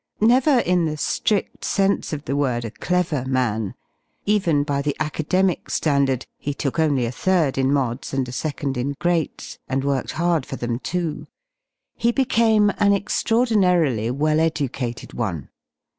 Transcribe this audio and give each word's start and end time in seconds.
Never 0.19 0.57
in 0.57 0.85
the 0.85 0.95
Hrid 0.97 1.63
sense 1.63 2.11
of 2.11 2.25
the 2.25 2.35
word 2.35 2.65
a 2.65 2.71
clever 2.71 3.23
man— 3.25 3.75
even 4.35 4.63
by 4.63 4.81
the 4.81 4.95
academic 4.99 5.65
^andard 5.67 6.25
{he 6.39 6.55
took 6.55 6.79
only 6.79 7.05
a 7.05 7.11
third 7.11 7.55
in 7.55 7.71
Mods, 7.71 8.11
and 8.11 8.27
a 8.27 8.31
second 8.31 8.77
in 8.77 8.95
Greats, 8.99 9.59
and 9.69 9.83
worked 9.83 10.13
hard 10.13 10.43
for 10.43 10.55
them, 10.55 10.79
too)— 10.79 11.27
he 12.03 12.11
became 12.11 12.71
an 12.79 12.93
extraordinarily 12.93 14.09
well 14.09 14.39
educated 14.39 15.13
one. 15.13 15.49